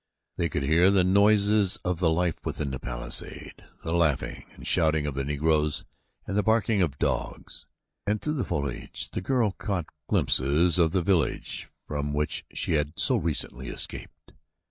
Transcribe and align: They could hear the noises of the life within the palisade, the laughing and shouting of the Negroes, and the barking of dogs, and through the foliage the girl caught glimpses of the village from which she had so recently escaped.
They 0.37 0.49
could 0.49 0.63
hear 0.63 0.89
the 0.89 1.03
noises 1.03 1.77
of 1.85 1.99
the 1.99 2.09
life 2.09 2.43
within 2.43 2.71
the 2.71 2.79
palisade, 2.79 3.63
the 3.83 3.93
laughing 3.93 4.45
and 4.53 4.65
shouting 4.65 5.05
of 5.05 5.13
the 5.13 5.23
Negroes, 5.23 5.85
and 6.25 6.35
the 6.35 6.41
barking 6.41 6.81
of 6.81 6.97
dogs, 6.97 7.67
and 8.07 8.19
through 8.19 8.33
the 8.33 8.43
foliage 8.43 9.11
the 9.11 9.21
girl 9.21 9.51
caught 9.51 9.85
glimpses 10.09 10.79
of 10.79 10.91
the 10.91 11.03
village 11.03 11.69
from 11.85 12.13
which 12.13 12.43
she 12.51 12.71
had 12.71 12.93
so 12.97 13.15
recently 13.15 13.67
escaped. 13.67 14.33